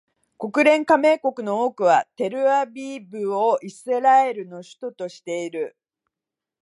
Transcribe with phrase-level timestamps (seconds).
[0.39, 5.77] 国連加盟国の多くはテルアビブをイスラエルの首都としている